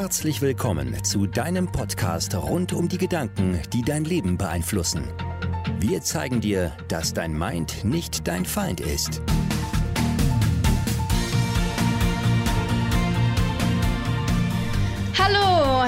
[0.00, 5.02] Herzlich willkommen zu deinem Podcast rund um die Gedanken, die dein Leben beeinflussen.
[5.80, 9.20] Wir zeigen dir, dass dein Mind nicht dein Feind ist.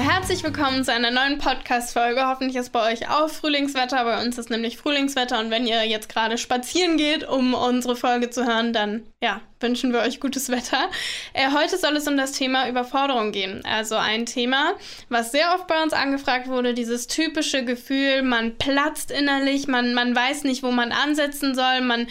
[0.01, 2.25] Herzlich willkommen zu einer neuen Podcast-Folge.
[2.25, 4.03] Hoffentlich ist bei euch auch Frühlingswetter.
[4.03, 8.31] Bei uns ist nämlich Frühlingswetter und wenn ihr jetzt gerade spazieren geht, um unsere Folge
[8.31, 10.89] zu hören, dann ja, wünschen wir euch gutes Wetter.
[11.33, 13.63] Äh, heute soll es um das Thema Überforderung gehen.
[13.63, 14.73] Also ein Thema,
[15.09, 20.15] was sehr oft bei uns angefragt wurde, dieses typische Gefühl, man platzt innerlich, man, man
[20.15, 22.07] weiß nicht, wo man ansetzen soll, man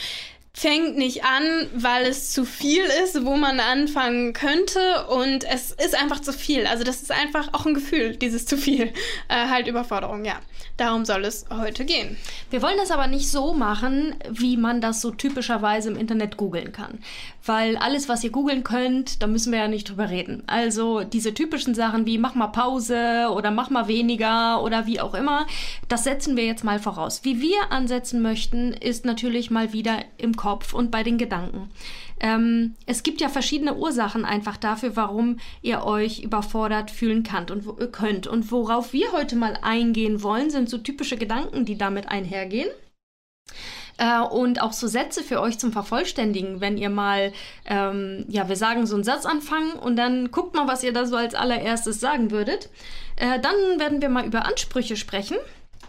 [0.53, 5.95] fängt nicht an, weil es zu viel ist, wo man anfangen könnte und es ist
[5.95, 6.67] einfach zu viel.
[6.67, 8.93] Also das ist einfach auch ein Gefühl, dieses zu viel.
[9.29, 10.41] Äh, halt Überforderung, ja.
[10.77, 12.17] Darum soll es heute gehen.
[12.51, 16.73] Wir wollen das aber nicht so machen, wie man das so typischerweise im Internet googeln
[16.73, 16.99] kann.
[17.45, 20.43] Weil alles, was ihr googeln könnt, da müssen wir ja nicht drüber reden.
[20.47, 25.15] Also diese typischen Sachen wie mach mal Pause oder mach mal weniger oder wie auch
[25.15, 25.47] immer,
[25.89, 27.21] das setzen wir jetzt mal voraus.
[27.25, 31.71] Wie wir ansetzen möchten, ist natürlich mal wieder im Kopf und bei den Gedanken.
[32.21, 37.93] Ähm, es gibt ja verschiedene Ursachen einfach dafür, warum ihr euch überfordert fühlen könnt und,
[37.93, 38.27] könnt.
[38.27, 42.69] Und worauf wir heute mal eingehen wollen, sind so typische Gedanken, die damit einhergehen
[44.01, 47.33] äh, und auch so Sätze für euch zum Vervollständigen, wenn ihr mal,
[47.67, 51.05] ähm, ja, wir sagen so einen Satz anfangen und dann guckt mal, was ihr da
[51.07, 52.71] so als allererstes sagen würdet.
[53.17, 55.37] Äh, dann werden wir mal über Ansprüche sprechen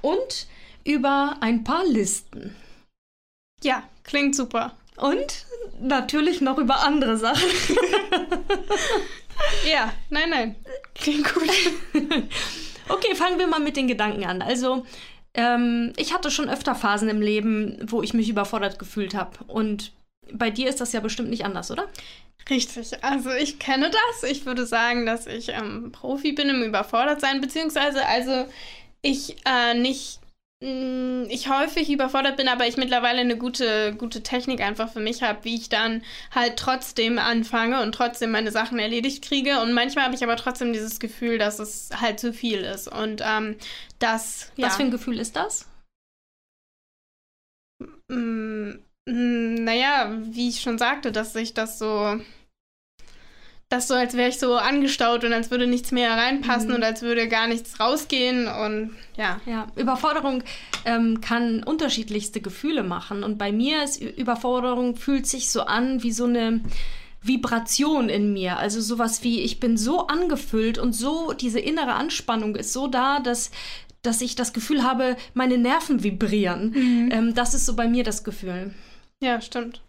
[0.01, 0.47] und
[0.83, 2.55] über ein paar Listen.
[3.63, 4.75] Ja, klingt super.
[4.97, 5.45] Und
[5.79, 7.49] natürlich noch über andere Sachen.
[9.71, 10.55] ja, nein, nein.
[10.95, 11.49] Klingt gut.
[12.89, 14.41] okay, fangen wir mal mit den Gedanken an.
[14.41, 14.85] Also,
[15.33, 19.31] ähm, ich hatte schon öfter Phasen im Leben, wo ich mich überfordert gefühlt habe.
[19.47, 19.93] Und
[20.31, 21.87] bei dir ist das ja bestimmt nicht anders, oder?
[22.49, 23.03] Richtig.
[23.03, 24.29] Also ich kenne das.
[24.29, 28.47] Ich würde sagen, dass ich ähm, Profi bin im Überfordertsein, beziehungsweise also
[29.01, 30.19] ich äh, nicht
[30.63, 35.43] ich häufig überfordert bin, aber ich mittlerweile eine gute, gute Technik einfach für mich habe,
[35.43, 39.59] wie ich dann halt trotzdem anfange und trotzdem meine Sachen erledigt kriege.
[39.61, 42.87] Und manchmal habe ich aber trotzdem dieses Gefühl, dass es halt zu viel ist.
[42.87, 43.55] Und ähm,
[43.97, 44.51] das.
[44.55, 44.67] Ja.
[44.67, 45.67] Was für ein Gefühl ist das?
[48.09, 48.73] Mm,
[49.07, 52.21] mm, naja, wie ich schon sagte, dass sich das so
[53.71, 56.75] das so, als wäre ich so angestaut und als würde nichts mehr reinpassen mhm.
[56.75, 59.39] und als würde gar nichts rausgehen und ja.
[59.45, 60.43] Ja, Überforderung
[60.83, 66.11] ähm, kann unterschiedlichste Gefühle machen und bei mir ist Überforderung fühlt sich so an wie
[66.11, 66.59] so eine
[67.21, 68.57] Vibration in mir.
[68.57, 73.19] Also sowas wie, ich bin so angefüllt und so, diese innere Anspannung ist so da,
[73.19, 73.51] dass,
[74.01, 76.71] dass ich das Gefühl habe, meine Nerven vibrieren.
[76.71, 77.09] Mhm.
[77.11, 78.73] Ähm, das ist so bei mir das Gefühl.
[79.21, 79.81] Ja, stimmt.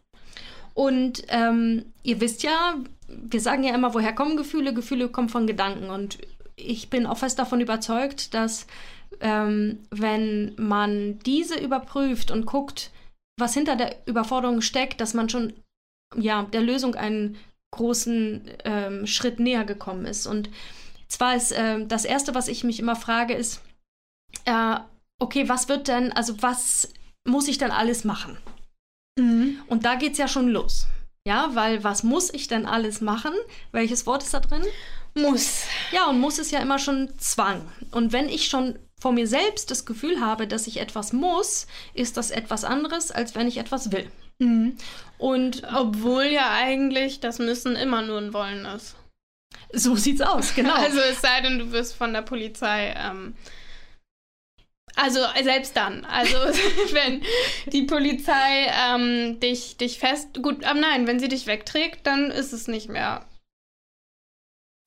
[0.75, 2.76] Und ähm, ihr wisst ja,
[3.12, 4.75] wir sagen ja immer, woher kommen Gefühle?
[4.75, 5.91] Gefühle kommen von Gedanken.
[5.91, 6.19] Und
[6.56, 8.67] ich bin auch fest davon überzeugt, dass
[9.21, 12.91] ähm, wenn man diese überprüft und guckt,
[13.39, 15.53] was hinter der Überforderung steckt, dass man schon
[16.17, 17.37] ja der Lösung einen
[17.72, 20.27] großen ähm, Schritt näher gekommen ist.
[20.27, 20.51] Und
[21.09, 23.62] zwar ist äh, das erste, was ich mich immer frage, ist,
[24.45, 24.77] äh,
[25.19, 26.93] okay, was wird denn, also was
[27.27, 28.37] muss ich denn alles machen?
[29.19, 29.59] Mhm.
[29.69, 30.87] Und da geht es ja schon los.
[31.27, 33.33] Ja, weil was muss ich denn alles machen?
[33.71, 34.62] Welches Wort ist da drin?
[35.15, 35.65] Muss.
[35.93, 37.71] Ja, und muss ist ja immer schon Zwang.
[37.91, 42.16] Und wenn ich schon vor mir selbst das Gefühl habe, dass ich etwas muss, ist
[42.16, 44.10] das etwas anderes, als wenn ich etwas will.
[44.38, 44.77] Mhm.
[45.19, 48.97] Und obwohl ja eigentlich das Müssen immer nur ein Wollen ist.
[49.72, 50.75] So sieht's aus, genau.
[50.77, 53.34] Also es sei denn, du wirst von der Polizei ähm,
[54.97, 56.04] also selbst dann.
[56.04, 56.36] Also
[56.92, 57.22] wenn
[57.66, 60.42] die Polizei ähm, dich, dich fest.
[60.42, 63.25] Gut, aber nein, wenn sie dich wegträgt, dann ist es nicht mehr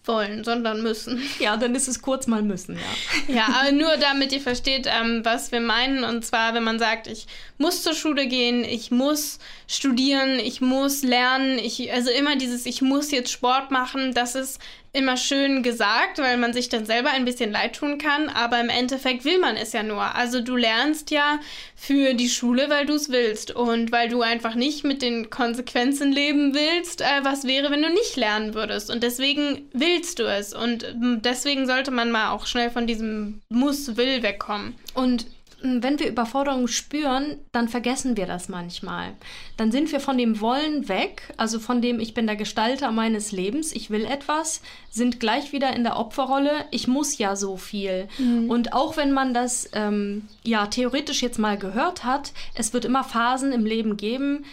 [0.08, 1.22] wollen, sondern müssen.
[1.40, 3.36] Ja, dann ist es kurz mal müssen, ja.
[3.36, 6.04] Ja, aber nur damit ihr versteht, ähm, was wir meinen.
[6.04, 7.28] Und zwar, wenn man sagt, ich
[7.58, 12.82] muss zur Schule gehen, ich muss studieren, ich muss lernen, ich, also immer dieses, ich
[12.82, 14.60] muss jetzt Sport machen, das ist
[14.96, 18.70] immer schön gesagt, weil man sich dann selber ein bisschen leid tun kann, aber im
[18.70, 20.16] Endeffekt will man es ja nur.
[20.16, 21.40] Also du lernst ja
[21.76, 26.12] für die Schule, weil du es willst und weil du einfach nicht mit den Konsequenzen
[26.12, 28.90] leben willst, äh, was wäre, wenn du nicht lernen würdest.
[28.90, 33.42] Und deswegen willst du es und ähm, deswegen sollte man mal auch schnell von diesem
[33.50, 34.76] Muss-Will wegkommen.
[34.94, 35.26] Und
[35.84, 39.14] wenn wir Überforderung spüren, dann vergessen wir das manchmal.
[39.58, 43.32] Dann sind wir von dem Wollen weg, also von dem Ich bin der Gestalter meines
[43.32, 48.08] Lebens, ich will etwas, sind gleich wieder in der Opferrolle, ich muss ja so viel.
[48.18, 48.50] Mhm.
[48.50, 53.04] Und auch wenn man das ähm, ja theoretisch jetzt mal gehört hat, es wird immer
[53.04, 54.46] Phasen im Leben geben,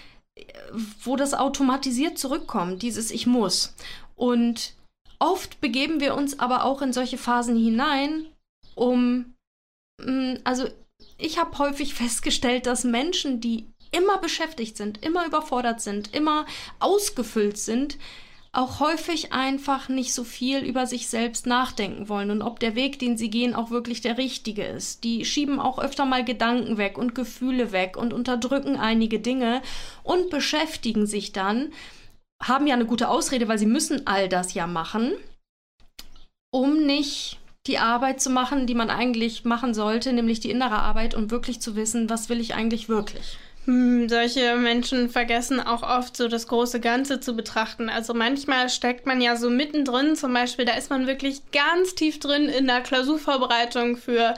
[1.03, 3.75] wo das automatisiert zurückkommt, dieses Ich muss.
[4.17, 4.75] Und
[5.19, 8.27] oft begeben wir uns aber auch in solche Phasen hinein,
[8.75, 9.35] um,
[10.01, 10.67] mm, also
[11.23, 16.47] ich habe häufig festgestellt, dass Menschen, die immer beschäftigt sind, immer überfordert sind, immer
[16.81, 17.99] ausgefüllt sind,
[18.55, 22.99] auch häufig einfach nicht so viel über sich selbst nachdenken wollen und ob der Weg,
[22.99, 25.05] den sie gehen, auch wirklich der richtige ist.
[25.05, 29.63] Die schieben auch öfter mal Gedanken weg und Gefühle weg und unterdrücken einige Dinge
[30.03, 31.73] und beschäftigen sich dann,
[32.43, 35.13] haben ja eine gute Ausrede, weil sie müssen all das ja machen,
[36.51, 41.15] um nicht die Arbeit zu machen, die man eigentlich machen sollte, nämlich die innere Arbeit
[41.15, 43.39] und wirklich zu wissen, was will ich eigentlich wirklich.
[43.67, 47.89] Hm, solche Menschen vergessen auch oft so das große Ganze zu betrachten.
[47.89, 52.19] Also manchmal steckt man ja so mittendrin, zum Beispiel, da ist man wirklich ganz tief
[52.19, 54.35] drin in der Klausurvorbereitung für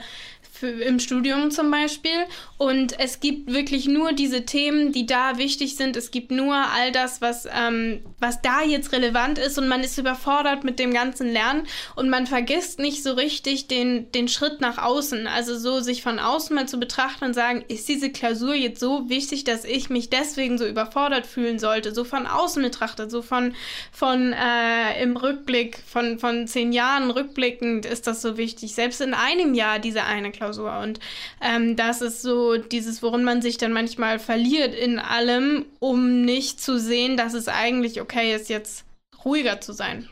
[0.55, 2.25] für, im Studium zum Beispiel.
[2.57, 5.95] Und es gibt wirklich nur diese Themen, die da wichtig sind.
[5.97, 9.57] Es gibt nur all das, was, ähm, was da jetzt relevant ist.
[9.57, 11.67] Und man ist überfordert mit dem ganzen Lernen.
[11.95, 15.27] Und man vergisst nicht so richtig den, den Schritt nach außen.
[15.27, 19.09] Also so sich von außen mal zu betrachten und sagen, ist diese Klausur jetzt so
[19.09, 21.93] wichtig, dass ich mich deswegen so überfordert fühlen sollte?
[21.93, 23.53] So von außen betrachtet, so von,
[23.91, 28.73] von äh, im Rückblick, von, von zehn Jahren rückblickend ist das so wichtig.
[28.73, 30.54] Selbst in einem Jahr diese eine Klausur.
[30.55, 30.79] Klausur.
[30.79, 30.99] Und
[31.41, 36.61] ähm, das ist so dieses, worin man sich dann manchmal verliert in allem, um nicht
[36.61, 38.85] zu sehen, dass es eigentlich okay ist, jetzt
[39.23, 40.09] ruhiger zu sein.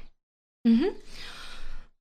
[0.64, 0.88] Mhm.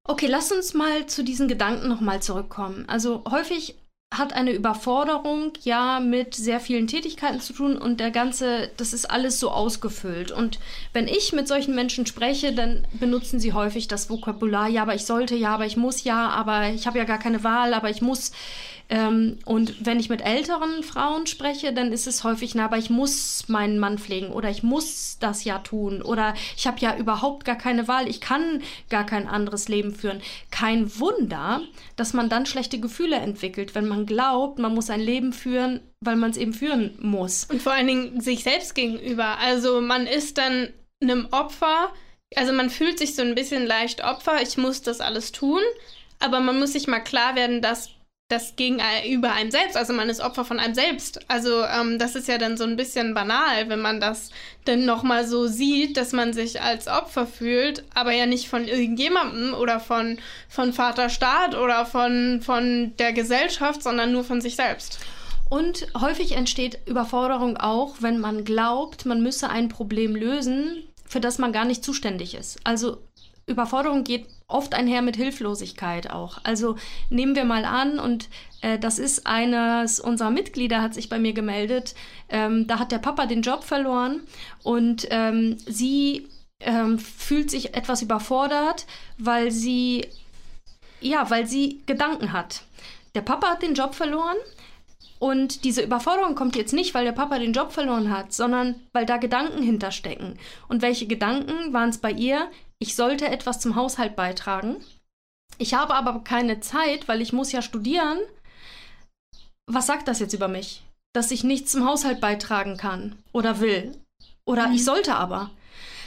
[0.05, 2.85] Okay, lass uns mal zu diesen Gedanken nochmal zurückkommen.
[2.89, 3.77] Also häufig
[4.13, 9.11] hat eine Überforderung ja mit sehr vielen Tätigkeiten zu tun und der ganze, das ist
[9.11, 10.31] alles so ausgefüllt.
[10.31, 10.59] Und
[10.93, 15.07] wenn ich mit solchen Menschen spreche, dann benutzen sie häufig das Vokabular, ja, aber ich
[15.07, 18.03] sollte, ja, aber ich muss, ja, aber ich habe ja gar keine Wahl, aber ich
[18.03, 18.33] muss.
[18.93, 22.91] Ähm, und wenn ich mit älteren Frauen spreche, dann ist es häufig, na, aber ich
[22.91, 27.47] muss meinen Mann pflegen oder ich muss das ja tun oder ich habe ja überhaupt
[27.47, 30.21] gar keine Wahl, ich kann gar kein anderes Leben führen.
[30.51, 31.63] Kein Wunder,
[31.97, 36.17] dass man dann schlechte Gefühle entwickelt, wenn man glaubt, man muss ein Leben führen, weil
[36.17, 37.47] man es eben führen muss.
[37.51, 39.39] Und vor allen Dingen sich selbst gegenüber.
[39.39, 40.69] Also man ist dann
[41.01, 41.91] einem Opfer,
[42.37, 45.63] also man fühlt sich so ein bisschen leicht Opfer, ich muss das alles tun,
[46.19, 47.89] aber man muss sich mal klar werden, dass
[48.33, 51.21] das gegenüber einem selbst, also man ist Opfer von einem selbst.
[51.29, 54.31] Also ähm, das ist ja dann so ein bisschen banal, wenn man das
[54.65, 59.55] dann nochmal so sieht, dass man sich als Opfer fühlt, aber ja nicht von irgendjemandem
[59.55, 60.19] oder von,
[60.49, 64.99] von Vater Staat oder von, von der Gesellschaft, sondern nur von sich selbst.
[65.51, 71.37] Und häufig entsteht Überforderung auch, wenn man glaubt, man müsse ein Problem lösen, für das
[71.37, 72.59] man gar nicht zuständig ist.
[72.65, 72.97] Also
[73.53, 76.39] Überforderung geht oft einher mit Hilflosigkeit auch.
[76.43, 76.77] Also
[77.11, 78.29] nehmen wir mal an, und
[78.61, 81.95] äh, das ist eines unserer Mitglieder, hat sich bei mir gemeldet,
[82.29, 84.21] ähm, da hat der Papa den Job verloren
[84.63, 86.29] und ähm, sie
[86.61, 88.87] ähm, fühlt sich etwas überfordert,
[89.19, 90.07] weil sie,
[91.01, 92.63] ja, weil sie Gedanken hat.
[93.15, 94.37] Der Papa hat den Job verloren.
[95.19, 99.07] Und diese Überforderung kommt jetzt nicht, weil der Papa den Job verloren hat, sondern weil
[99.07, 100.37] da Gedanken hinterstecken.
[100.67, 102.51] Und welche Gedanken waren es bei ihr?
[102.83, 104.85] Ich sollte etwas zum Haushalt beitragen.
[105.57, 108.19] Ich habe aber keine Zeit, weil ich muss ja studieren.
[109.71, 110.83] Was sagt das jetzt über mich?
[111.15, 113.97] Dass ich nichts zum Haushalt beitragen kann oder will.
[114.45, 114.75] Oder mhm.
[114.75, 115.51] ich sollte aber.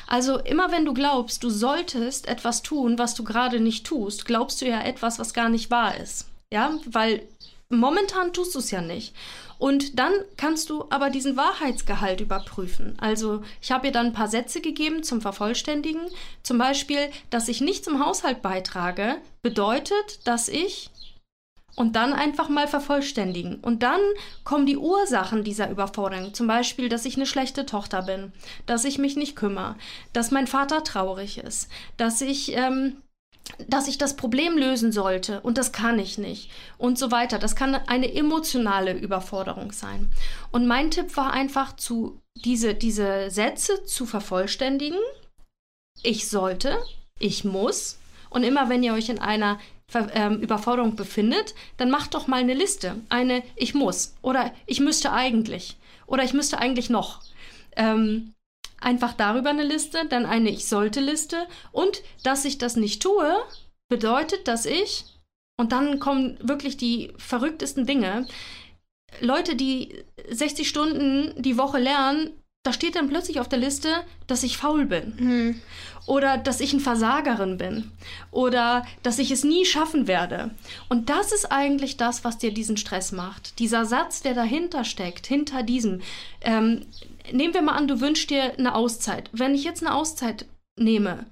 [0.06, 4.62] Also immer wenn du glaubst, du solltest etwas tun, was du gerade nicht tust, glaubst
[4.62, 6.27] du ja etwas, was gar nicht wahr ist.
[6.51, 7.25] Ja, weil
[7.69, 9.13] momentan tust du es ja nicht.
[9.57, 12.98] Und dann kannst du aber diesen Wahrheitsgehalt überprüfen.
[13.00, 16.01] Also ich habe ihr dann ein paar Sätze gegeben zum Vervollständigen.
[16.43, 20.89] Zum Beispiel, dass ich nicht zum Haushalt beitrage, bedeutet, dass ich
[21.75, 23.55] und dann einfach mal vervollständigen.
[23.55, 24.00] Und dann
[24.43, 26.34] kommen die Ursachen dieser Überforderung.
[26.34, 28.31] Zum Beispiel, dass ich eine schlechte Tochter bin,
[28.65, 29.75] dass ich mich nicht kümmere,
[30.13, 32.98] dass mein Vater traurig ist, dass ich ähm,
[33.68, 37.40] dass ich das Problem lösen sollte und das kann ich nicht und so weiter.
[37.40, 40.10] Das kann eine emotionale Überforderung sein.
[40.52, 45.00] Und mein Tipp war einfach, zu diese, diese Sätze zu vervollständigen.
[46.04, 46.78] Ich sollte,
[47.20, 48.00] ich muss.
[48.30, 49.60] Und immer wenn ihr euch in einer
[50.14, 52.98] ähm, Überforderung befindet, dann macht doch mal eine Liste.
[53.10, 57.22] Eine Ich muss oder ich müsste eigentlich oder ich müsste eigentlich noch.
[57.78, 58.35] Ähm,
[58.86, 63.36] einfach darüber eine Liste, dann eine Ich sollte Liste und dass ich das nicht tue,
[63.89, 65.06] bedeutet, dass ich,
[65.58, 68.27] und dann kommen wirklich die verrücktesten Dinge,
[69.22, 72.34] Leute, die 60 Stunden die Woche lernen,
[72.65, 73.93] da steht dann plötzlich auf der Liste,
[74.25, 75.13] dass ich faul bin.
[75.19, 75.62] Mhm.
[76.07, 77.91] Oder dass ich ein Versagerin bin.
[78.31, 80.50] Oder dass ich es nie schaffen werde.
[80.89, 83.60] Und das ist eigentlich das, was dir diesen Stress macht.
[83.60, 86.01] Dieser Satz, der dahinter steckt, hinter diesem.
[86.41, 86.88] Ähm,
[87.31, 89.29] nehmen wir mal an, du wünschst dir eine Auszeit.
[89.31, 91.27] Wenn ich jetzt eine Auszeit nehme,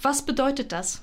[0.00, 1.02] was bedeutet das?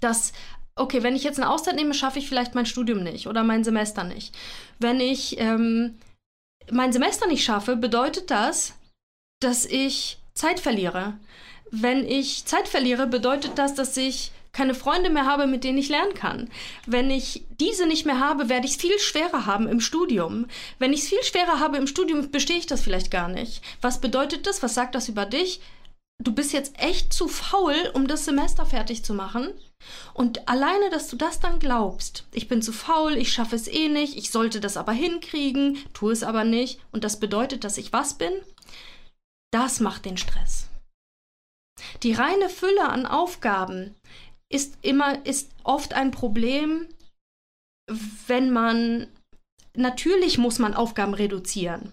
[0.00, 0.32] Dass,
[0.76, 3.64] okay, wenn ich jetzt eine Auszeit nehme, schaffe ich vielleicht mein Studium nicht oder mein
[3.64, 4.34] Semester nicht.
[4.78, 5.98] Wenn ich ähm,
[6.70, 8.77] mein Semester nicht schaffe, bedeutet das,
[9.40, 11.18] dass ich Zeit verliere.
[11.70, 15.88] Wenn ich Zeit verliere, bedeutet das, dass ich keine Freunde mehr habe, mit denen ich
[15.88, 16.48] lernen kann.
[16.86, 20.46] Wenn ich diese nicht mehr habe, werde ich es viel schwerer haben im Studium.
[20.78, 23.62] Wenn ich es viel schwerer habe im Studium, bestehe ich das vielleicht gar nicht.
[23.80, 24.62] Was bedeutet das?
[24.62, 25.60] Was sagt das über dich?
[26.20, 29.50] Du bist jetzt echt zu faul, um das Semester fertig zu machen.
[30.14, 33.88] Und alleine, dass du das dann glaubst, ich bin zu faul, ich schaffe es eh
[33.88, 37.92] nicht, ich sollte das aber hinkriegen, tue es aber nicht, und das bedeutet, dass ich
[37.92, 38.32] was bin,
[39.50, 40.68] das macht den Stress.
[42.02, 43.94] Die reine Fülle an Aufgaben
[44.48, 46.88] ist immer, ist oft ein Problem,
[48.26, 49.08] wenn man,
[49.74, 51.92] natürlich muss man Aufgaben reduzieren.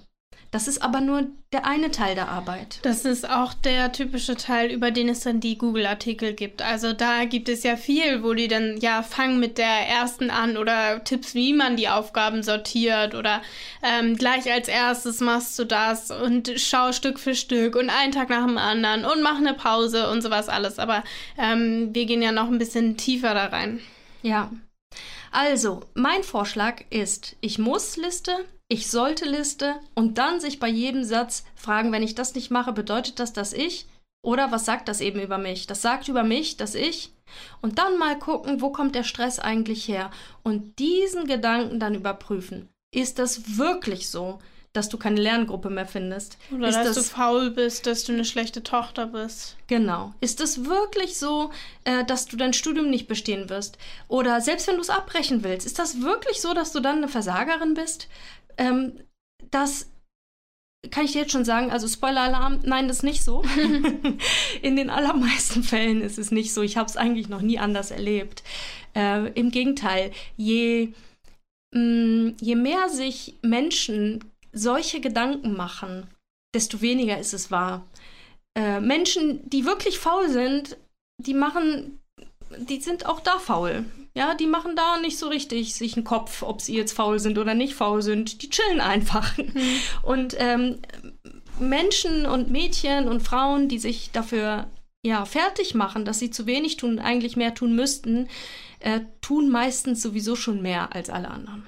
[0.56, 2.80] Das ist aber nur der eine Teil der Arbeit.
[2.84, 6.62] Das ist auch der typische Teil, über den es dann die Google-Artikel gibt.
[6.62, 10.56] Also da gibt es ja viel, wo die dann, ja, fangen mit der ersten an
[10.56, 13.42] oder Tipps, wie man die Aufgaben sortiert oder
[13.84, 18.30] ähm, gleich als erstes machst du das und schau Stück für Stück und einen Tag
[18.30, 20.80] nach dem anderen und mach eine Pause und sowas alles.
[20.80, 21.04] Aber
[21.38, 23.82] ähm, wir gehen ja noch ein bisschen tiefer da rein.
[24.22, 24.52] Ja.
[25.38, 28.34] Also, mein Vorschlag ist, ich muss Liste,
[28.70, 32.72] ich sollte Liste und dann sich bei jedem Satz fragen, wenn ich das nicht mache,
[32.72, 33.86] bedeutet das, dass ich?
[34.24, 35.68] Oder was sagt das eben über mich?
[35.68, 37.12] Das sagt über mich, dass ich?
[37.62, 40.10] Und dann mal gucken, wo kommt der Stress eigentlich her?
[40.42, 42.70] Und diesen Gedanken dann überprüfen.
[42.94, 44.40] Ist das wirklich so,
[44.76, 46.38] dass du keine Lerngruppe mehr findest?
[46.52, 49.56] Oder ist dass das, du faul bist, dass du eine schlechte Tochter bist.
[49.68, 50.14] Genau.
[50.22, 51.52] Ist es wirklich so,
[51.84, 53.78] äh, dass du dein Studium nicht bestehen wirst?
[54.08, 57.08] Oder selbst wenn du es abbrechen willst, ist das wirklich so, dass du dann eine
[57.08, 58.08] Versagerin bist?
[58.58, 58.94] Ähm,
[59.52, 59.88] das
[60.92, 63.44] kann ich dir jetzt schon sagen, also Spoiler-Alarm, nein, das ist nicht so.
[64.62, 66.62] In den allermeisten Fällen ist es nicht so.
[66.62, 68.44] Ich habe es eigentlich noch nie anders erlebt.
[68.96, 70.94] Äh, Im Gegenteil, je,
[71.74, 74.24] mh, mm, je mehr sich Menschen
[74.56, 76.08] solche Gedanken machen,
[76.56, 77.86] desto weniger ist es wahr.
[78.58, 80.78] Äh, Menschen, die wirklich faul sind,
[81.22, 82.00] die machen,
[82.58, 83.86] die sind auch da faul.
[84.16, 87.38] Ja, die machen da nicht so richtig sich einen Kopf, ob sie jetzt faul sind
[87.38, 88.42] oder nicht faul sind.
[88.42, 89.38] Die chillen einfach.
[89.38, 89.54] Mhm.
[90.04, 90.80] Und ähm,
[91.60, 94.68] Menschen und Mädchen und Frauen, die sich dafür
[95.06, 98.28] ja, fertig machen, dass sie zu wenig tun und eigentlich mehr tun müssten,
[98.80, 101.66] äh, tun meistens sowieso schon mehr als alle anderen.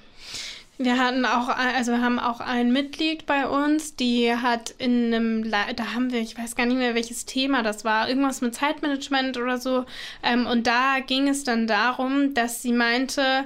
[0.79, 5.49] Wir hatten auch, also wir haben auch ein Mitglied bei uns, die hat in einem,
[5.49, 9.37] da haben wir, ich weiß gar nicht mehr, welches Thema das war, irgendwas mit Zeitmanagement
[9.37, 9.85] oder so.
[10.21, 13.45] Ähm, und da ging es dann darum, dass sie meinte,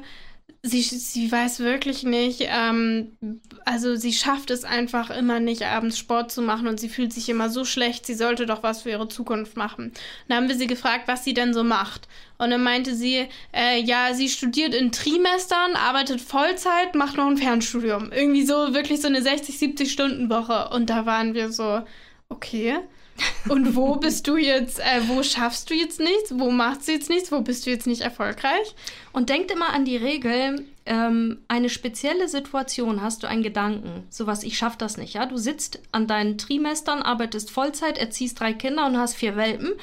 [0.64, 3.18] sie, sie weiß wirklich nicht, ähm,
[3.66, 7.30] also sie schafft es einfach immer nicht, abends Sport zu machen und sie fühlt sich
[7.30, 9.86] immer so schlecht, sie sollte doch was für ihre Zukunft machen.
[9.86, 12.08] Und dann haben wir sie gefragt, was sie denn so macht.
[12.38, 17.38] Und dann meinte sie, äh, ja, sie studiert in Trimestern, arbeitet Vollzeit, macht noch ein
[17.38, 18.12] Fernstudium.
[18.12, 20.70] Irgendwie so, wirklich so eine 60, 70 Stunden Woche.
[20.70, 21.82] Und da waren wir so,
[22.30, 22.80] okay.
[23.50, 26.38] Und wo bist du jetzt, äh, wo schaffst du jetzt nichts?
[26.38, 27.32] Wo machst du jetzt nichts?
[27.32, 28.76] Wo bist du jetzt nicht erfolgreich?
[29.14, 34.04] Und denkt immer an die Regel, ähm, eine spezielle Situation hast du einen Gedanken.
[34.10, 35.26] Sowas, ich schaff das nicht, ja?
[35.26, 39.74] Du sitzt an deinen Trimestern, arbeitest Vollzeit, erziehst drei Kinder und hast vier Welpen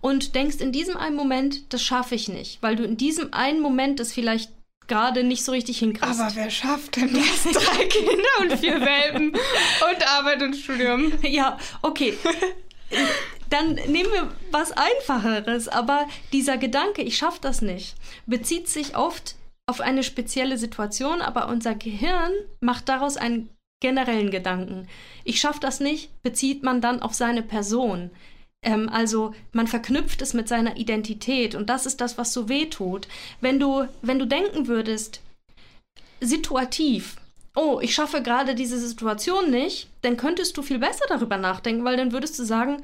[0.00, 3.60] und denkst in diesem einen Moment, das schaffe ich nicht, weil du in diesem einen
[3.60, 4.50] Moment das vielleicht
[4.86, 6.20] gerade nicht so richtig hinkriegst.
[6.20, 7.52] Aber wer schafft denn das?
[7.52, 11.12] Drei Kinder und vier Welpen und Arbeit und Studium.
[11.22, 12.14] Ja, okay
[13.50, 15.68] dann nehmen wir was Einfacheres.
[15.68, 21.48] Aber dieser Gedanke, ich schaffe das nicht, bezieht sich oft auf eine spezielle Situation, aber
[21.48, 24.88] unser Gehirn macht daraus einen generellen Gedanken.
[25.24, 28.10] Ich schaffe das nicht, bezieht man dann auf seine Person.
[28.62, 32.66] Ähm, also man verknüpft es mit seiner Identität und das ist das, was so weh
[32.66, 33.08] tut.
[33.40, 35.20] Wenn du, wenn du denken würdest,
[36.20, 37.17] situativ,
[37.58, 41.96] oh, ich schaffe gerade diese Situation nicht, dann könntest du viel besser darüber nachdenken, weil
[41.96, 42.82] dann würdest du sagen,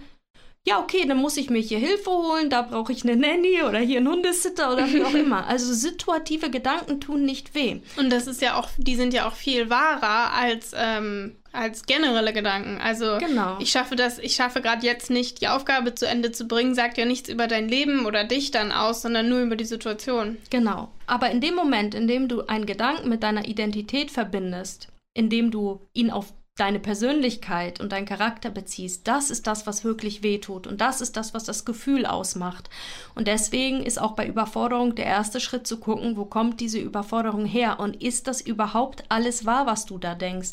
[0.66, 3.80] ja, okay, dann muss ich mir hier Hilfe holen, da brauche ich eine Nanny oder
[3.80, 5.47] hier einen Hundesitter oder wie auch immer.
[5.47, 7.80] Also situative Gedanken tun nicht weh.
[7.97, 12.33] Und das ist ja auch, die sind ja auch viel wahrer als, ähm, als generelle
[12.33, 12.80] Gedanken.
[12.80, 13.59] Also genau.
[13.61, 16.97] ich schaffe das, ich schaffe gerade jetzt nicht, die Aufgabe zu Ende zu bringen, sagt
[16.97, 20.38] ja nichts über dein Leben oder dich dann aus, sondern nur über die Situation.
[20.49, 20.88] Genau.
[21.06, 25.50] Aber in dem Moment, in dem du einen Gedanken mit deiner Identität verbindest, in dem
[25.50, 30.69] du ihn auf deine Persönlichkeit und deinen Charakter beziehst, das ist das, was wirklich wehtut
[30.69, 32.71] und das ist das, was das Gefühl ausmacht.
[33.17, 37.45] Und deswegen ist auch bei Überforderung der erste Schritt zu gucken, wo kommt diese Überforderung
[37.45, 40.53] her und ist das überhaupt alles wahr, was du da denkst.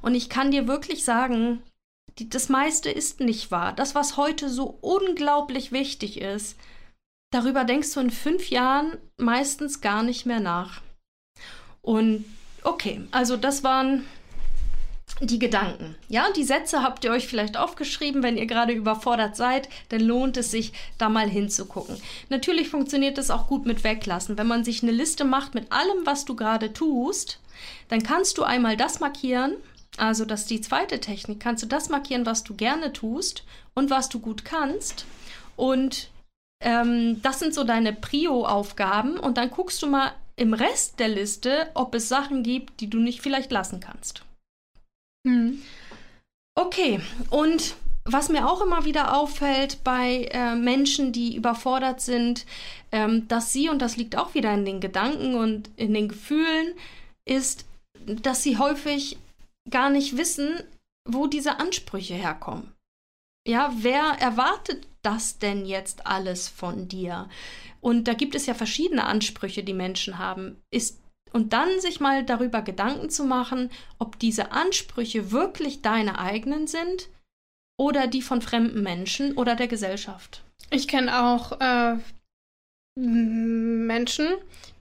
[0.00, 1.62] Und ich kann dir wirklich sagen,
[2.18, 3.74] die, das meiste ist nicht wahr.
[3.74, 6.56] Das, was heute so unglaublich wichtig ist,
[7.30, 10.80] darüber denkst du in fünf Jahren meistens gar nicht mehr nach.
[11.82, 12.24] Und
[12.64, 14.06] okay, also das waren
[15.26, 15.94] die Gedanken.
[16.08, 20.36] Ja, die Sätze habt ihr euch vielleicht aufgeschrieben, wenn ihr gerade überfordert seid, dann lohnt
[20.36, 21.96] es sich, da mal hinzugucken.
[22.28, 24.38] Natürlich funktioniert das auch gut mit Weglassen.
[24.38, 27.40] Wenn man sich eine Liste macht mit allem, was du gerade tust,
[27.88, 29.54] dann kannst du einmal das markieren,
[29.98, 33.90] also das ist die zweite Technik, kannst du das markieren, was du gerne tust und
[33.90, 35.04] was du gut kannst.
[35.56, 36.08] Und
[36.60, 41.70] ähm, das sind so deine Prio-Aufgaben und dann guckst du mal im Rest der Liste,
[41.74, 44.24] ob es Sachen gibt, die du nicht vielleicht lassen kannst.
[45.26, 45.62] Hm.
[46.54, 47.00] Okay,
[47.30, 52.46] und was mir auch immer wieder auffällt bei äh, Menschen, die überfordert sind,
[52.90, 56.74] ähm, dass sie, und das liegt auch wieder in den Gedanken und in den Gefühlen,
[57.24, 57.64] ist,
[58.04, 59.18] dass sie häufig
[59.70, 60.60] gar nicht wissen,
[61.08, 62.72] wo diese Ansprüche herkommen.
[63.46, 67.28] Ja, wer erwartet das denn jetzt alles von dir?
[67.80, 70.60] Und da gibt es ja verschiedene Ansprüche, die Menschen haben.
[70.70, 71.01] Ist
[71.32, 77.08] und dann sich mal darüber Gedanken zu machen, ob diese Ansprüche wirklich deine eigenen sind
[77.78, 80.44] oder die von fremden Menschen oder der Gesellschaft.
[80.70, 81.96] Ich kenne auch äh,
[82.98, 84.26] Menschen,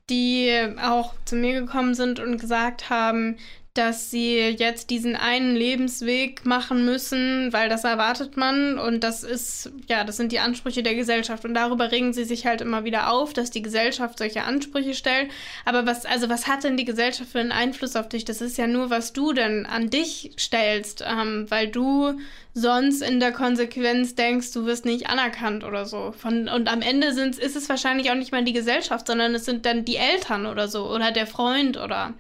[0.10, 3.38] die auch zu mir gekommen sind und gesagt haben,
[3.74, 9.72] dass sie jetzt diesen einen Lebensweg machen müssen, weil das erwartet man und das ist,
[9.88, 13.12] ja, das sind die Ansprüche der Gesellschaft und darüber regen sie sich halt immer wieder
[13.12, 15.32] auf, dass die Gesellschaft solche Ansprüche stellt.
[15.64, 18.26] Aber was, also was hat denn die Gesellschaft für einen Einfluss auf dich?
[18.26, 22.20] Das ist ja nur, was du denn an dich stellst, ähm, weil du
[22.54, 26.12] sonst in der Konsequenz denkst, du wirst nicht anerkannt oder so.
[26.12, 29.46] Von, und am Ende sind, ist es wahrscheinlich auch nicht mal die Gesellschaft, sondern es
[29.46, 32.14] sind dann die Eltern oder so oder der Freund oder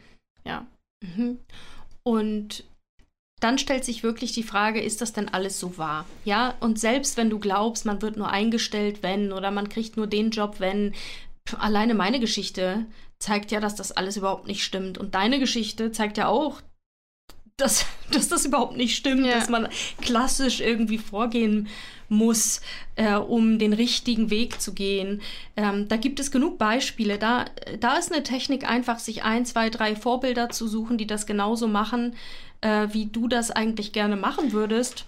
[0.45, 0.65] ja.
[1.01, 1.39] Mhm.
[2.03, 2.63] Und
[3.39, 6.05] dann stellt sich wirklich die Frage, ist das denn alles so wahr?
[6.25, 10.07] Ja, und selbst wenn du glaubst, man wird nur eingestellt, wenn, oder man kriegt nur
[10.07, 10.93] den Job, wenn,
[11.57, 12.85] alleine meine Geschichte
[13.19, 14.97] zeigt ja, dass das alles überhaupt nicht stimmt.
[14.97, 16.61] Und deine Geschichte zeigt ja auch,
[17.61, 19.33] dass, dass das überhaupt nicht stimmt, ja.
[19.33, 19.67] dass man
[20.01, 21.67] klassisch irgendwie vorgehen
[22.09, 22.59] muss,
[22.95, 25.21] äh, um den richtigen Weg zu gehen.
[25.55, 27.17] Ähm, da gibt es genug Beispiele.
[27.17, 27.45] Da,
[27.79, 31.69] da ist eine Technik einfach, sich ein, zwei, drei Vorbilder zu suchen, die das genauso
[31.69, 32.15] machen,
[32.59, 35.05] äh, wie du das eigentlich gerne machen würdest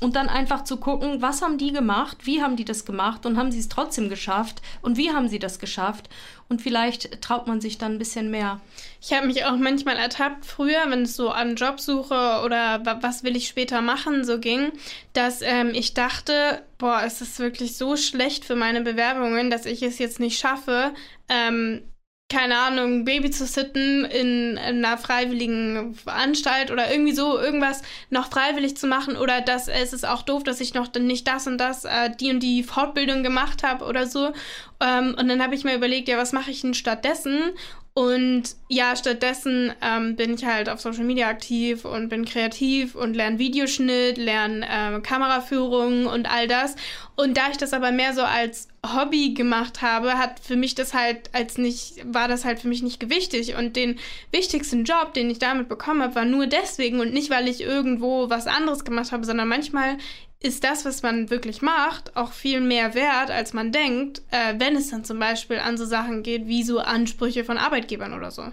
[0.00, 3.36] und dann einfach zu gucken, was haben die gemacht, wie haben die das gemacht und
[3.36, 6.08] haben sie es trotzdem geschafft und wie haben sie das geschafft
[6.48, 8.60] und vielleicht traut man sich dann ein bisschen mehr.
[9.00, 13.36] Ich habe mich auch manchmal ertappt früher, wenn es so an Jobsuche oder was will
[13.36, 14.72] ich später machen so ging,
[15.12, 19.82] dass ähm, ich dachte, boah, es ist wirklich so schlecht für meine Bewerbungen, dass ich
[19.82, 20.94] es jetzt nicht schaffe,
[21.28, 21.82] ähm,
[22.30, 28.76] keine Ahnung, Baby zu sitten in, einer freiwilligen Anstalt oder irgendwie so irgendwas noch freiwillig
[28.76, 31.86] zu machen oder dass es ist auch doof, dass ich noch nicht das und das,
[31.86, 34.32] äh, die und die Fortbildung gemacht habe oder so.
[34.80, 37.52] Ähm, und dann habe ich mir überlegt, ja, was mache ich denn stattdessen?
[37.98, 43.14] Und ja, stattdessen ähm, bin ich halt auf Social Media aktiv und bin kreativ und
[43.14, 46.76] lerne Videoschnitt, lerne äh, Kameraführung und all das.
[47.16, 50.94] Und da ich das aber mehr so als Hobby gemacht habe, hat für mich das
[50.94, 53.56] halt als nicht, war das halt für mich nicht gewichtig.
[53.56, 53.98] Und den
[54.30, 58.30] wichtigsten Job, den ich damit bekommen habe, war nur deswegen und nicht, weil ich irgendwo
[58.30, 59.96] was anderes gemacht habe, sondern manchmal
[60.40, 64.76] ist das, was man wirklich macht, auch viel mehr wert, als man denkt, äh, wenn
[64.76, 68.52] es dann zum Beispiel an so Sachen geht, wie so Ansprüche von Arbeitgebern oder so.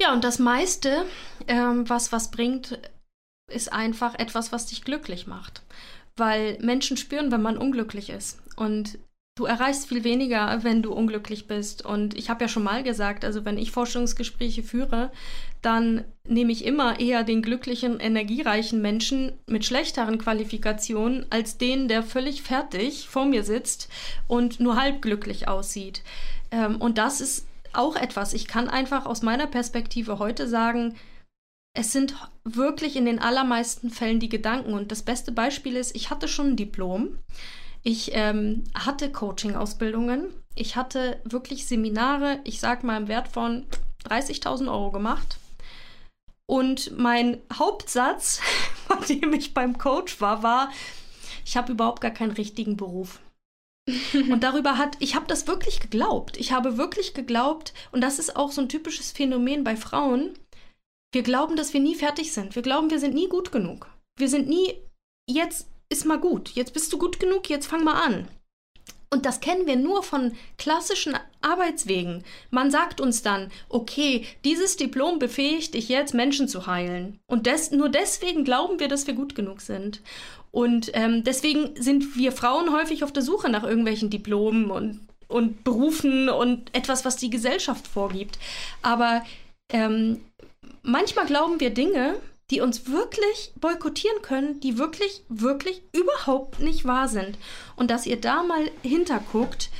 [0.00, 1.04] Ja, und das meiste,
[1.48, 2.78] ähm, was was bringt,
[3.50, 5.62] ist einfach etwas, was dich glücklich macht.
[6.16, 8.40] Weil Menschen spüren, wenn man unglücklich ist.
[8.56, 8.98] Und
[9.36, 11.84] Du erreichst viel weniger, wenn du unglücklich bist.
[11.84, 15.12] Und ich habe ja schon mal gesagt, also wenn ich Forschungsgespräche führe,
[15.60, 22.02] dann nehme ich immer eher den glücklichen, energiereichen Menschen mit schlechteren Qualifikationen als den, der
[22.02, 23.90] völlig fertig vor mir sitzt
[24.26, 26.02] und nur halb glücklich aussieht.
[26.50, 28.32] Ähm, und das ist auch etwas.
[28.32, 30.94] Ich kann einfach aus meiner Perspektive heute sagen,
[31.74, 34.72] es sind wirklich in den allermeisten Fällen die Gedanken.
[34.72, 37.18] Und das beste Beispiel ist, ich hatte schon ein Diplom.
[37.86, 40.34] Ich ähm, hatte Coaching-Ausbildungen.
[40.56, 43.64] Ich hatte wirklich Seminare, ich sag mal im Wert von
[44.08, 45.38] 30.000 Euro gemacht.
[46.46, 48.40] Und mein Hauptsatz,
[48.88, 50.72] bei dem ich beim Coach war, war,
[51.44, 53.20] ich habe überhaupt gar keinen richtigen Beruf.
[54.14, 56.38] und darüber hat, ich habe das wirklich geglaubt.
[56.38, 60.36] Ich habe wirklich geglaubt, und das ist auch so ein typisches Phänomen bei Frauen.
[61.12, 62.56] Wir glauben, dass wir nie fertig sind.
[62.56, 63.88] Wir glauben, wir sind nie gut genug.
[64.18, 64.74] Wir sind nie
[65.30, 66.50] jetzt ist mal gut.
[66.50, 68.28] Jetzt bist du gut genug, jetzt fang mal an.
[69.08, 72.24] Und das kennen wir nur von klassischen Arbeitswegen.
[72.50, 77.20] Man sagt uns dann, okay, dieses Diplom befähigt dich jetzt, Menschen zu heilen.
[77.26, 80.02] Und des, nur deswegen glauben wir, dass wir gut genug sind.
[80.50, 85.62] Und ähm, deswegen sind wir Frauen häufig auf der Suche nach irgendwelchen Diplomen und, und
[85.62, 88.38] Berufen und etwas, was die Gesellschaft vorgibt.
[88.82, 89.24] Aber
[89.72, 90.24] ähm,
[90.82, 92.16] manchmal glauben wir Dinge,
[92.50, 97.38] die uns wirklich boykottieren können, die wirklich, wirklich überhaupt nicht wahr sind.
[97.74, 99.70] Und dass ihr da mal hinterguckt,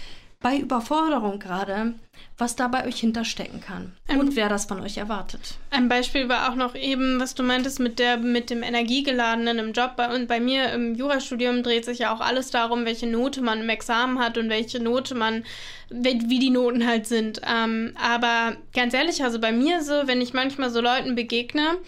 [0.41, 1.95] bei Überforderung gerade,
[2.39, 5.55] was da bei euch hinterstecken kann ähm, und wer das von euch erwartet.
[5.71, 9.73] Ein Beispiel war auch noch eben, was du meintest mit der mit dem energiegeladenen im
[9.73, 9.97] Job.
[9.97, 13.61] Bei, und bei mir im Jurastudium dreht sich ja auch alles darum, welche Note man
[13.61, 15.45] im Examen hat und welche Note man,
[15.89, 17.41] wie die Noten halt sind.
[17.45, 21.79] Ähm, aber ganz ehrlich, also bei mir so, wenn ich manchmal so Leuten begegne,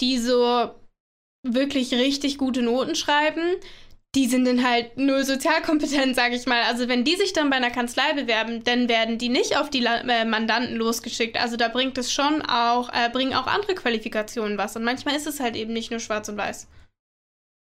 [0.00, 0.70] die so
[1.42, 3.42] wirklich richtig gute Noten schreiben,
[4.16, 6.62] die sind dann halt null sozialkompetent, sage ich mal.
[6.62, 9.84] Also wenn die sich dann bei einer Kanzlei bewerben, dann werden die nicht auf die
[9.84, 11.38] äh, Mandanten losgeschickt.
[11.38, 14.74] Also da bringt es schon auch, äh, bringen auch andere Qualifikationen was.
[14.74, 16.66] Und manchmal ist es halt eben nicht nur schwarz und weiß.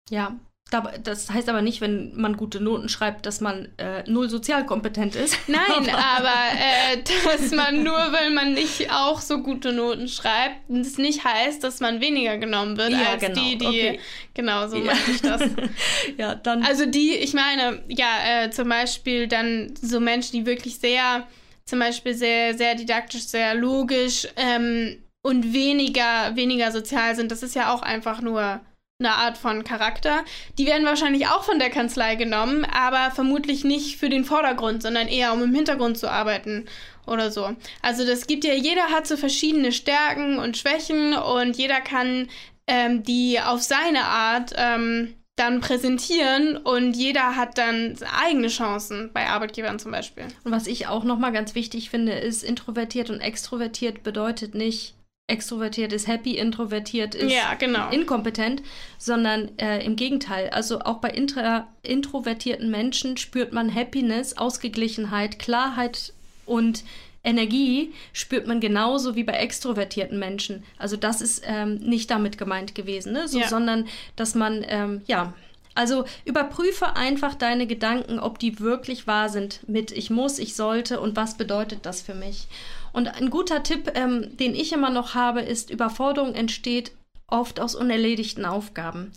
[0.10, 0.40] Ja,
[0.72, 5.38] das heißt aber nicht, wenn man gute Noten schreibt, dass man äh, null sozialkompetent ist.
[5.48, 10.98] Nein, aber äh, dass man nur, weil man nicht auch so gute Noten schreibt, das
[10.98, 13.40] nicht heißt, dass man weniger genommen wird ja, als genau.
[13.40, 13.66] die, die.
[13.68, 14.00] Okay.
[14.34, 14.86] Genau, so ja.
[14.86, 15.42] meine ich das.
[16.18, 16.64] ja, dann.
[16.64, 21.28] Also die, ich meine, ja, äh, zum Beispiel dann so Menschen, die wirklich sehr,
[21.66, 27.54] zum Beispiel sehr, sehr didaktisch, sehr logisch ähm, und weniger, weniger sozial sind, das ist
[27.54, 28.62] ja auch einfach nur
[29.00, 30.24] eine Art von Charakter.
[30.58, 35.08] Die werden wahrscheinlich auch von der Kanzlei genommen, aber vermutlich nicht für den Vordergrund, sondern
[35.08, 36.66] eher um im Hintergrund zu arbeiten
[37.06, 37.56] oder so.
[37.82, 42.30] Also das gibt ja, jeder hat so verschiedene Stärken und Schwächen und jeder kann
[42.68, 49.28] ähm, die auf seine Art ähm, dann präsentieren und jeder hat dann eigene Chancen bei
[49.28, 50.24] Arbeitgebern zum Beispiel.
[50.46, 54.96] Und was ich auch nochmal ganz wichtig finde, ist introvertiert und extrovertiert bedeutet nicht,
[55.28, 57.90] extrovertiert ist happy, introvertiert ist ja, genau.
[57.90, 58.62] inkompetent,
[58.98, 60.50] sondern äh, im Gegenteil.
[60.50, 66.14] Also auch bei intra introvertierten Menschen spürt man Happiness, Ausgeglichenheit, Klarheit
[66.46, 66.84] und
[67.24, 70.64] Energie spürt man genauso wie bei extrovertierten Menschen.
[70.78, 73.28] Also das ist ähm, nicht damit gemeint gewesen, ne?
[73.28, 73.48] so, ja.
[73.48, 75.34] sondern dass man ähm, ja
[75.74, 81.02] also überprüfe einfach deine Gedanken, ob die wirklich wahr sind mit ich muss, ich sollte
[81.02, 82.48] und was bedeutet das für mich.
[82.96, 86.94] Und ein guter Tipp, ähm, den ich immer noch habe, ist, Überforderung entsteht
[87.28, 89.12] oft aus unerledigten Aufgaben.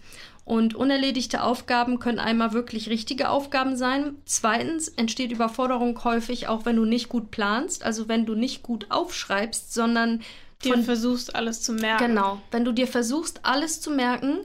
[0.44, 4.16] Und unerledigte Aufgaben können einmal wirklich richtige Aufgaben sein.
[4.24, 8.86] Zweitens entsteht Überforderung häufig auch, wenn du nicht gut planst, also wenn du nicht gut
[8.88, 10.22] aufschreibst, sondern
[10.64, 12.08] dir versuchst alles zu merken.
[12.08, 14.40] Genau, wenn du dir versuchst alles zu merken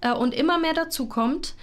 [0.00, 1.54] äh, und immer mehr dazu kommt,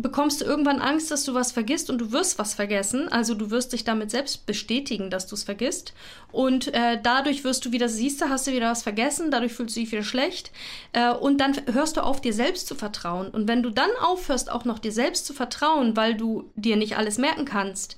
[0.00, 3.08] bekommst du irgendwann Angst, dass du was vergisst und du wirst was vergessen.
[3.08, 5.92] Also du wirst dich damit selbst bestätigen, dass du es vergisst.
[6.30, 9.74] Und äh, dadurch wirst du wieder, siehst du, hast du wieder was vergessen, dadurch fühlst
[9.76, 10.52] du dich wieder schlecht.
[10.92, 13.28] Äh, und dann hörst du auf, dir selbst zu vertrauen.
[13.28, 16.96] Und wenn du dann aufhörst, auch noch dir selbst zu vertrauen, weil du dir nicht
[16.96, 17.96] alles merken kannst,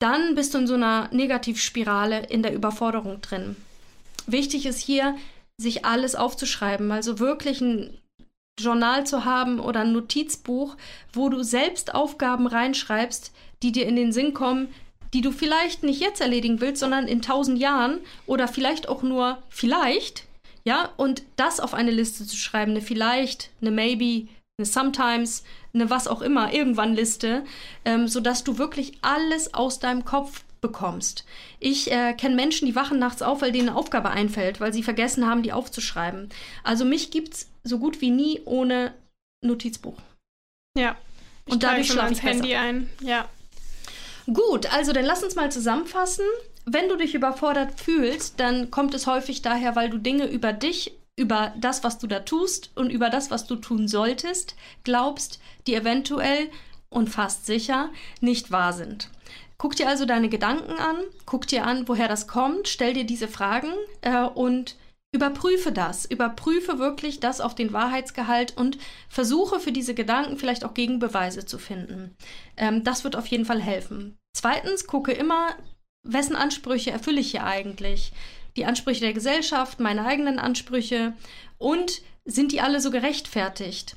[0.00, 3.54] dann bist du in so einer Negativspirale in der Überforderung drin.
[4.26, 5.14] Wichtig ist hier,
[5.56, 7.96] sich alles aufzuschreiben, also wirklich ein
[8.58, 10.76] Journal zu haben oder ein Notizbuch,
[11.12, 14.68] wo du selbst Aufgaben reinschreibst, die dir in den Sinn kommen,
[15.14, 19.42] die du vielleicht nicht jetzt erledigen willst, sondern in tausend Jahren oder vielleicht auch nur
[19.48, 20.24] vielleicht,
[20.64, 25.90] ja, und das auf eine Liste zu schreiben, eine vielleicht, eine maybe, eine sometimes, eine
[25.90, 27.44] was auch immer, irgendwann Liste,
[27.84, 31.24] ähm, sodass du wirklich alles aus deinem Kopf bekommst.
[31.58, 34.84] Ich äh, kenne Menschen, die wachen nachts auf, weil denen eine Aufgabe einfällt, weil sie
[34.84, 36.28] vergessen haben, die aufzuschreiben.
[36.62, 38.94] Also mich gibt's so gut wie nie ohne
[39.44, 39.98] Notizbuch.
[40.76, 40.96] Ja.
[41.46, 42.88] Ich und dadurch schlafe ich Handy ein.
[43.00, 43.28] Ja.
[44.32, 46.24] Gut, also dann lass uns mal zusammenfassen.
[46.64, 50.92] Wenn du dich überfordert fühlst, dann kommt es häufig daher, weil du Dinge über dich,
[51.16, 55.74] über das, was du da tust und über das, was du tun solltest, glaubst, die
[55.74, 56.48] eventuell
[56.88, 59.08] und fast sicher nicht wahr sind.
[59.58, 60.96] Guck dir also deine Gedanken an,
[61.26, 64.76] guck dir an, woher das kommt, stell dir diese Fragen äh, und
[65.12, 66.06] überprüfe das.
[66.06, 71.58] Überprüfe wirklich das auf den Wahrheitsgehalt und versuche für diese Gedanken vielleicht auch Gegenbeweise zu
[71.58, 72.16] finden.
[72.56, 74.16] Ähm, das wird auf jeden Fall helfen.
[74.34, 75.54] Zweitens, gucke immer,
[76.02, 78.12] wessen Ansprüche erfülle ich hier eigentlich?
[78.56, 81.14] Die Ansprüche der Gesellschaft, meine eigenen Ansprüche
[81.58, 83.96] und sind die alle so gerechtfertigt?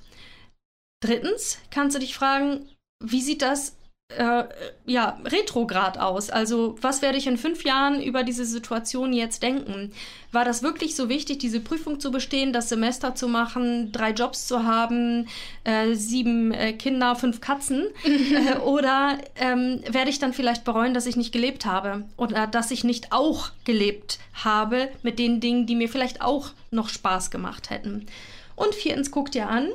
[1.01, 2.69] Drittens kannst du dich fragen,
[3.03, 3.77] wie sieht das
[4.09, 4.43] äh,
[4.85, 6.29] ja, retrograd aus.
[6.29, 9.91] Also, was werde ich in fünf Jahren über diese Situation jetzt denken?
[10.31, 14.47] War das wirklich so wichtig, diese Prüfung zu bestehen, das Semester zu machen, drei Jobs
[14.47, 15.27] zu haben,
[15.63, 17.87] äh, sieben äh, Kinder, fünf Katzen?
[18.35, 22.05] Äh, oder ähm, werde ich dann vielleicht bereuen, dass ich nicht gelebt habe?
[22.17, 26.89] Oder dass ich nicht auch gelebt habe mit den Dingen, die mir vielleicht auch noch
[26.89, 28.07] Spaß gemacht hätten?
[28.55, 29.69] Und viertens, guck dir an,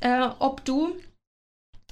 [0.00, 0.92] äh, ob du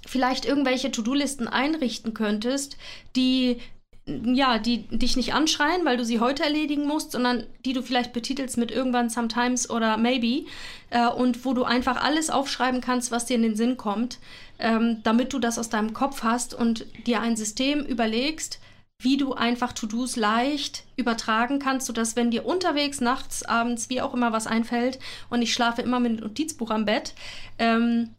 [0.07, 2.77] vielleicht irgendwelche To-Do-Listen einrichten könntest,
[3.17, 3.59] die
[4.05, 8.12] ja, die dich nicht anschreien, weil du sie heute erledigen musst, sondern die du vielleicht
[8.12, 10.47] betitelst mit irgendwann, sometimes oder maybe
[10.91, 14.19] äh, und wo du einfach alles aufschreiben kannst, was dir in den Sinn kommt,
[14.59, 18.59] ähm, damit du das aus deinem Kopf hast und dir ein System überlegst,
[19.01, 24.15] wie du einfach To-Dos leicht übertragen kannst, sodass wenn dir unterwegs, nachts, abends, wie auch
[24.15, 24.99] immer was einfällt
[25.31, 27.15] und ich schlafe immer mit einem Notizbuch am Bett,
[27.59, 28.11] ähm,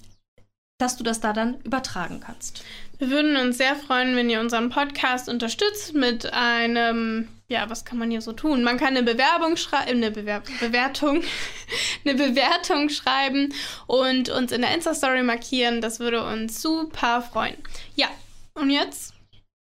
[0.77, 2.63] dass du das da dann übertragen kannst.
[2.97, 7.97] Wir würden uns sehr freuen, wenn ihr unseren Podcast unterstützt mit einem, ja, was kann
[7.97, 8.63] man hier so tun?
[8.63, 11.23] Man kann eine Bewerbung schreiben, eine Bewer Bewertung,
[12.05, 13.53] eine Bewertung schreiben
[13.87, 15.81] und uns in der Insta-Story markieren.
[15.81, 17.57] Das würde uns super freuen.
[17.95, 18.07] Ja,
[18.53, 19.13] und jetzt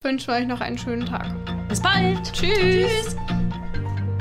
[0.04, 1.34] wünschen wir euch noch einen schönen Tag.
[1.68, 2.34] Bis bald.
[2.34, 3.16] Tschüss.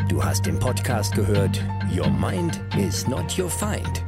[0.08, 1.62] Du hast den Podcast gehört
[1.96, 4.04] Your Mind is not your Find